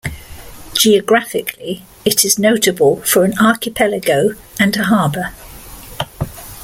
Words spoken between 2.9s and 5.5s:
for an archipelago and a harbour.